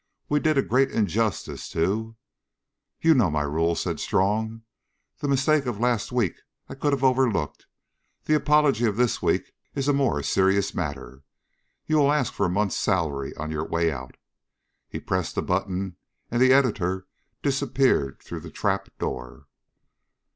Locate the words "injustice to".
0.89-2.15